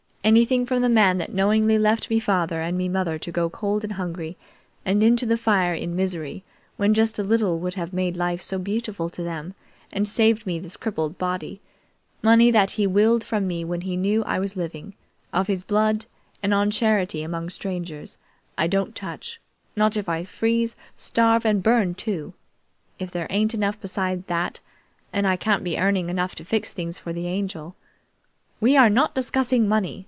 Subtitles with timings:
[0.23, 3.83] Anything from the man that knowingly left me father and me mother to go cold
[3.83, 4.37] and hungry,
[4.85, 6.43] and into the fire in misery,
[6.77, 9.55] when just a little would have made life so beautiful to them,
[9.91, 11.59] and saved me this crippled body
[12.21, 14.93] money that he willed from me when he knew I was living,
[15.33, 16.05] of his blood
[16.43, 18.19] and on charity among strangers,
[18.59, 19.41] I don't touch,
[19.75, 22.35] not if I freeze, starve, and burn too!
[22.99, 24.59] If there ain't enough besides that,
[25.11, 27.75] and I can't be earning enough to fix things for the Angel"
[28.61, 29.97] "We are not discussing money!"